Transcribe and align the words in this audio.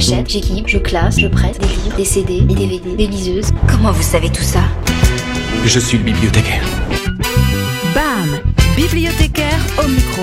J'achète, 0.00 0.30
j'équipe, 0.30 0.66
je 0.66 0.78
classe, 0.78 1.20
je 1.20 1.26
prête 1.26 1.60
des 1.60 1.66
livres, 1.66 1.96
des 1.98 2.06
CD, 2.06 2.40
des 2.40 2.54
DVD, 2.54 2.96
des 2.96 3.06
liseuses. 3.06 3.50
Comment 3.68 3.92
vous 3.92 4.02
savez 4.02 4.30
tout 4.30 4.42
ça? 4.42 4.60
Je 5.66 5.78
suis 5.78 5.98
le 5.98 6.04
bibliothécaire. 6.04 6.64
BAM 7.94 8.40
Bibliothécaire 8.76 9.60
au 9.78 9.86
micro. 9.86 10.22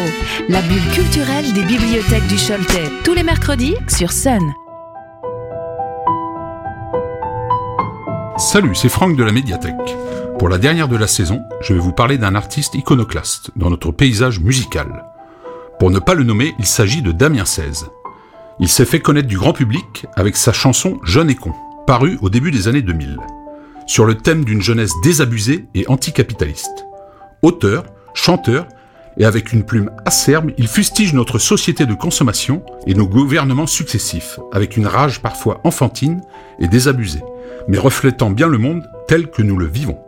La 0.49 0.63
bulle 0.63 0.81
culturelle 0.95 1.53
des 1.53 1.61
bibliothèques 1.61 2.25
du 2.25 2.37
Choletais. 2.37 2.89
Tous 3.03 3.13
les 3.13 3.21
mercredis 3.21 3.75
sur 3.87 4.11
Sun. 4.11 4.51
Salut, 8.39 8.73
c'est 8.73 8.89
Franck 8.89 9.15
de 9.15 9.23
la 9.23 9.31
médiathèque. 9.31 9.75
Pour 10.39 10.49
la 10.49 10.57
dernière 10.57 10.87
de 10.87 10.97
la 10.97 11.05
saison, 11.05 11.39
je 11.61 11.75
vais 11.75 11.79
vous 11.79 11.93
parler 11.93 12.17
d'un 12.17 12.33
artiste 12.33 12.73
iconoclaste 12.73 13.51
dans 13.55 13.69
notre 13.69 13.91
paysage 13.91 14.39
musical. 14.39 15.05
Pour 15.79 15.91
ne 15.91 15.99
pas 15.99 16.15
le 16.15 16.23
nommer, 16.23 16.55
il 16.57 16.65
s'agit 16.65 17.03
de 17.03 17.11
Damien 17.11 17.43
XVI. 17.43 17.85
Il 18.59 18.69
s'est 18.69 18.85
fait 18.85 18.99
connaître 18.99 19.27
du 19.27 19.37
grand 19.37 19.53
public 19.53 20.07
avec 20.15 20.35
sa 20.35 20.51
chanson 20.51 20.99
Jeune 21.03 21.29
et 21.29 21.35
con, 21.35 21.53
parue 21.85 22.17
au 22.21 22.29
début 22.29 22.49
des 22.49 22.67
années 22.67 22.81
2000, 22.81 23.17
sur 23.85 24.05
le 24.05 24.15
thème 24.15 24.45
d'une 24.45 24.61
jeunesse 24.61 24.93
désabusée 25.03 25.65
et 25.75 25.85
anticapitaliste. 25.87 26.85
Auteur, 27.43 27.85
chanteur, 28.15 28.67
et 29.19 29.25
avec 29.25 29.53
une 29.53 29.63
plume 29.63 29.91
acerbe, 30.05 30.51
il 30.57 30.67
fustige 30.67 31.13
notre 31.13 31.39
société 31.39 31.85
de 31.85 31.93
consommation 31.93 32.63
et 32.87 32.93
nos 32.93 33.07
gouvernements 33.07 33.67
successifs, 33.67 34.39
avec 34.51 34.75
une 34.75 34.87
rage 34.87 35.21
parfois 35.21 35.61
enfantine 35.63 36.21
et 36.59 36.67
désabusée, 36.67 37.23
mais 37.67 37.77
reflétant 37.77 38.31
bien 38.31 38.47
le 38.47 38.57
monde 38.57 38.83
tel 39.07 39.29
que 39.29 39.41
nous 39.41 39.57
le 39.57 39.67
vivons 39.67 39.99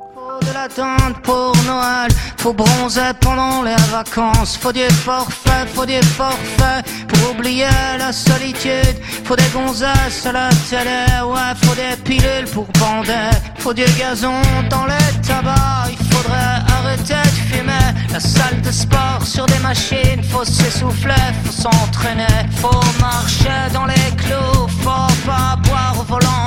de 0.42 0.54
l'attente 0.54 1.22
pour 1.24 1.54
Noël, 1.66 2.10
faut 2.38 2.54
bronzer 2.54 3.14
pendant 3.20 3.64
les 3.64 3.76
vacances, 3.92 4.58
faut 4.58 4.72
des 4.72 4.90
forfaits, 4.90 5.68
faut 5.74 5.86
des 5.86 6.02
forfaits 6.02 6.86
pour 7.08 7.32
oublier 7.32 7.68
la 7.98 8.12
solitude, 8.12 8.98
faut 9.26 9.36
des 9.36 9.50
gonzesses 9.54 10.26
à 10.26 10.32
la 10.32 10.50
télé, 10.70 11.06
ouais, 11.26 11.54
faut 11.64 11.76
des 11.76 11.96
pilules 12.04 12.50
pour 12.54 12.68
bander, 12.80 13.30
faut 13.58 13.73
du 13.73 13.86
gazon 13.98 14.42
dans 14.70 14.86
les 14.86 15.28
tabacs, 15.28 15.92
il 15.92 16.06
faudrait 16.14 16.59
arrêter 16.78 17.22
de 17.24 17.56
fumer, 17.56 17.88
la 18.12 18.20
salle 18.20 18.62
de 18.62 18.72
sport 18.72 19.22
sur 19.24 19.46
des 19.46 19.59
machines, 19.59 20.24
faut 20.31 20.46
s'essouffler, 20.46 21.14
faut 21.46 21.62
s'entraîner, 21.64 22.38
faut 22.62 22.84
marcher 23.00 23.59
dans 23.74 23.86
les 23.86 24.09
clous, 24.18 24.68
faut 24.81 25.14
pas 25.26 25.56
boire 25.64 25.96
au 26.00 26.03
volant, 26.03 26.39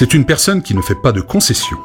C'est 0.00 0.14
une 0.14 0.24
personne 0.24 0.62
qui 0.62 0.74
ne 0.74 0.80
fait 0.80 0.94
pas 0.94 1.12
de 1.12 1.20
concessions 1.20 1.76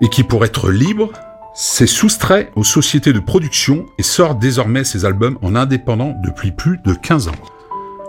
et 0.00 0.08
qui, 0.08 0.24
pour 0.24 0.44
être 0.44 0.72
libre, 0.72 1.12
s'est 1.54 1.86
soustrait 1.86 2.50
aux 2.56 2.64
sociétés 2.64 3.12
de 3.12 3.20
production 3.20 3.86
et 3.96 4.02
sort 4.02 4.34
désormais 4.34 4.82
ses 4.82 5.04
albums 5.04 5.38
en 5.40 5.54
indépendant 5.54 6.16
depuis 6.20 6.50
plus 6.50 6.78
de 6.78 6.94
15 6.94 7.28
ans. 7.28 7.42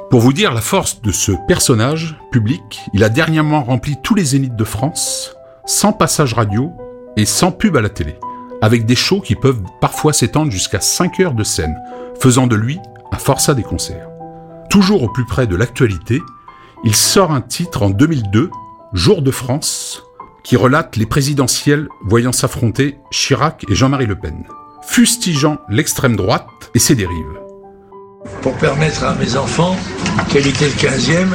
Pour 0.10 0.22
vous 0.22 0.34
dire 0.34 0.52
la 0.52 0.62
force 0.62 1.00
de 1.04 1.12
ce 1.12 1.32
personnage 1.48 2.20
public, 2.32 2.82
il 2.96 3.04
a 3.04 3.10
dernièrement 3.10 3.64
rempli 3.64 3.98
tous 4.02 4.16
les 4.16 4.24
zéniths 4.24 4.56
de 4.56 4.64
France, 4.64 5.36
sans 5.68 5.94
passage 5.94 6.34
radio 6.34 6.74
et 7.16 7.26
sans 7.26 7.52
pub 7.52 7.78
à 7.78 7.82
la 7.82 7.90
télé, 7.90 8.16
avec 8.64 8.88
des 8.88 8.96
shows 8.96 9.22
qui 9.22 9.36
peuvent 9.36 9.62
parfois 9.80 10.12
s'étendre 10.12 10.52
jusqu'à 10.52 10.82
5 10.82 11.20
heures 11.20 11.36
de 11.36 11.44
scène, 11.44 11.78
faisant 12.20 12.48
de 12.48 12.56
lui 12.56 12.80
un 13.12 13.20
forçat 13.20 13.54
des 13.54 13.62
concerts. 13.62 14.10
Toujours 14.72 15.04
au 15.04 15.08
plus 15.08 15.28
près 15.28 15.46
de 15.46 15.56
l'actualité, 15.56 16.20
il 16.84 16.96
sort 16.96 17.32
un 17.32 17.42
titre 17.42 17.84
en 17.84 17.92
2002, 17.92 18.50
Jour 18.96 19.22
de 19.22 19.30
France, 19.30 20.04
qui 20.46 20.56
relate 20.56 20.96
les 20.96 21.06
présidentielles 21.06 21.90
voyant 22.06 22.32
s'affronter 22.32 22.98
Chirac 23.12 23.66
et 23.70 23.76
Jean-Marie 23.76 24.06
Le 24.06 24.16
Pen, 24.16 24.46
fustigeant 24.88 25.58
l'extrême 25.68 26.16
droite 26.16 26.48
et 26.74 26.80
ses 26.80 26.96
dérives. 26.96 27.38
Pour 28.42 28.54
permettre 28.54 29.04
à 29.04 29.14
mes 29.16 29.36
enfants, 29.36 29.76
quel 30.30 30.48
était 30.48 30.68
le 30.68 30.72
15e, 30.72 31.28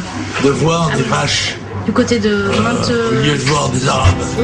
de 0.42 0.48
voir 0.48 0.91
des 0.97 1.03
vaches. 1.03 1.58
Du 1.84 1.92
côté 1.92 2.19
de 2.19 2.31
20... 2.31 2.91
Euh, 2.91 3.11
au 3.11 3.14
lieu 3.27 3.36
de 3.36 3.42
voir 3.42 3.69
des 3.69 3.87
arabes. 3.87 4.25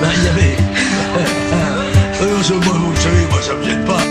ben, 0.00 0.10
il 0.16 0.22
y 0.22 0.28
avait... 0.28 0.56
euh, 2.22 2.36
moi, 2.64 2.72
vous 2.72 2.96
savez, 3.00 3.26
moi, 3.28 3.42
ça 3.42 3.54
me 3.54 3.64
gêne 3.64 3.84
pas. 3.84 4.02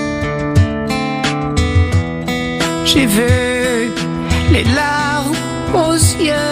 J'ai 2.84 3.06
vu 3.06 3.90
les 4.52 4.66
larmes 4.66 5.34
aux 5.74 5.94
yeux. 5.94 6.51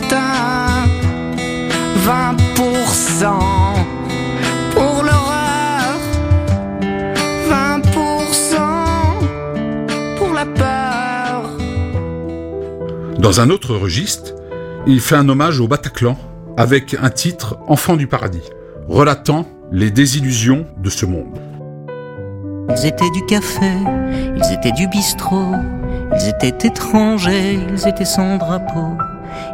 Matin, 0.00 0.86
20% 2.04 3.28
pour 4.72 5.02
l'horreur, 5.02 5.98
20% 7.48 7.86
pour 10.16 10.32
la 10.34 10.46
peur. 10.46 11.50
Dans 13.18 13.40
un 13.40 13.50
autre 13.50 13.74
registre, 13.74 14.34
il 14.86 15.00
fait 15.00 15.16
un 15.16 15.28
hommage 15.28 15.60
au 15.60 15.68
Bataclan 15.68 16.16
avec 16.56 16.96
un 17.00 17.10
titre 17.10 17.58
Enfant 17.68 17.96
du 17.96 18.06
paradis, 18.06 18.48
relatant 18.88 19.46
les 19.70 19.90
désillusions 19.90 20.66
de 20.78 20.90
ce 20.90 21.06
monde. 21.06 21.38
Ils 22.70 22.86
étaient 22.86 23.10
du 23.10 23.24
café, 23.26 23.72
ils 24.36 24.52
étaient 24.52 24.72
du 24.72 24.86
bistrot, 24.88 25.54
ils 26.14 26.28
étaient 26.28 26.66
étrangers, 26.66 27.58
ils 27.72 27.88
étaient 27.88 28.04
sans 28.04 28.36
drapeau. 28.36 28.96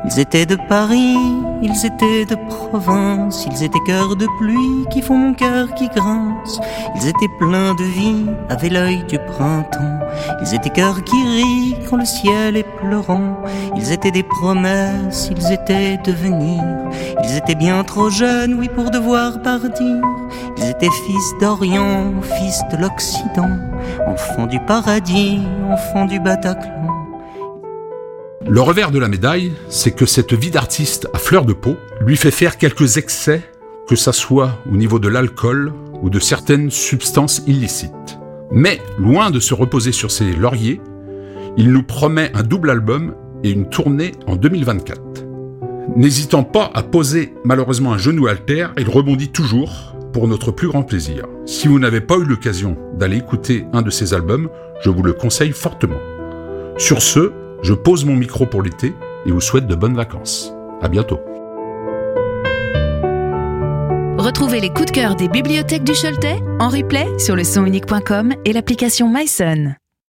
Ils 0.05 0.21
étaient 0.21 0.47
de 0.47 0.57
Paris, 0.69 1.17
ils 1.63 1.87
étaient 1.87 2.25
de 2.25 2.37
province, 2.49 3.47
ils 3.51 3.65
étaient 3.65 3.79
cœurs 3.87 4.17
de 4.17 4.27
pluie 4.39 4.87
qui 4.91 5.03
font 5.03 5.17
mon 5.17 5.35
cœur 5.35 5.75
qui 5.75 5.89
grince. 5.89 6.61
Ils 6.97 7.09
étaient 7.09 7.31
pleins 7.39 7.75
de 7.75 7.85
vie, 7.85 8.27
avaient 8.49 8.69
l'œil 8.69 9.05
du 9.09 9.19
printemps. 9.19 9.99
Ils 10.43 10.55
étaient 10.55 10.71
cœurs 10.71 11.03
qui 11.05 11.17
rient 11.17 11.77
quand 11.89 11.97
le 11.97 12.05
ciel 12.05 12.57
est 12.57 12.77
pleurant. 12.79 13.37
Ils 13.77 13.93
étaient 13.93 14.11
des 14.11 14.23
promesses, 14.23 15.31
ils 15.31 15.53
étaient 15.53 15.99
devenir. 16.05 16.63
Ils 17.25 17.37
étaient 17.37 17.55
bien 17.55 17.83
trop 17.85 18.11
jeunes, 18.11 18.55
oui, 18.55 18.69
pour 18.69 18.91
devoir 18.91 19.41
partir. 19.43 20.01
Ils 20.59 20.71
étaient 20.71 20.91
fils 21.07 21.35
d'Orient, 21.41 22.13
fils 22.23 22.63
de 22.73 22.77
l'Occident, 22.77 23.59
enfants 24.07 24.47
du 24.47 24.61
paradis, 24.61 25.43
enfants 25.71 26.07
du 26.07 26.21
Bataclan. 26.21 27.06
Le 28.49 28.61
revers 28.61 28.93
de 28.93 29.01
la 29.01 29.09
médaille, 29.09 29.53
c'est 29.69 29.91
que 29.91 30.07
cette 30.07 30.33
vie 30.33 30.53
d'artiste 30.53 31.09
à 31.12 31.19
fleur 31.19 31.45
de 31.45 31.53
peau 31.53 31.77
lui 32.01 32.17
fait 32.17 32.31
faire 32.31 32.59
quelques 32.59 32.97
excès, 32.97 33.43
que 33.89 33.97
ça 33.97 34.12
soit 34.12 34.61
au 34.71 34.77
niveau 34.77 35.01
de 35.01 35.09
l'alcool 35.09 35.73
ou 36.01 36.11
de 36.11 36.21
certaines 36.21 36.71
substances 36.71 37.43
illicites. 37.49 38.21
Mais, 38.53 38.81
loin 38.99 39.31
de 39.31 39.41
se 39.41 39.53
reposer 39.53 39.91
sur 39.91 40.12
ses 40.12 40.33
lauriers, 40.33 40.81
il 41.57 41.73
nous 41.73 41.83
promet 41.83 42.31
un 42.34 42.45
double 42.45 42.71
album 42.71 43.17
et 43.43 43.51
une 43.51 43.69
tournée 43.69 44.12
en 44.29 44.37
2024. 44.37 45.01
N'hésitant 45.97 46.45
pas 46.45 46.71
à 46.73 46.84
poser 46.84 47.34
malheureusement 47.45 47.95
un 47.95 47.99
genou 47.99 48.28
à 48.28 48.37
terre, 48.37 48.73
il 48.78 48.89
rebondit 48.89 49.31
toujours 49.31 49.97
pour 50.13 50.28
notre 50.28 50.53
plus 50.53 50.69
grand 50.69 50.84
plaisir. 50.84 51.27
Si 51.47 51.67
vous 51.67 51.81
n'avez 51.81 52.01
pas 52.01 52.17
eu 52.17 52.25
l'occasion 52.25 52.77
d'aller 52.97 53.17
écouter 53.17 53.65
un 53.73 53.83
de 53.83 53.91
ses 53.91 54.15
albums, 54.15 54.51
je 54.83 54.91
vous 54.91 55.03
le 55.03 55.15
conseille 55.15 55.53
fortement. 55.53 55.99
Sur 56.78 57.03
ce, 57.03 57.33
je 57.62 57.75
pose 57.75 58.05
mon 58.05 58.17
micro 58.17 58.47
pour 58.47 58.62
l'été 58.62 58.94
et 59.25 59.31
vous 59.31 59.41
souhaite 59.41 59.67
de 59.67 59.75
bonnes 59.75 59.97
vacances. 59.97 60.53
À 60.83 60.89
bientôt. 60.89 61.21
Retrouvez 64.19 64.61
les 64.61 64.71
coups 64.71 64.87
de 64.87 64.91
cœur 64.93 65.15
des 65.15 65.28
bibliothèques 65.28 65.84
du 65.84 65.93
Choletais 65.93 66.41
en 66.59 66.69
replay 66.69 67.06
sur 67.19 67.37
le 67.37 67.45
sonunique.com 67.45 68.34
et 68.45 68.53
l'application 68.53 69.09
MySun. 69.09 69.77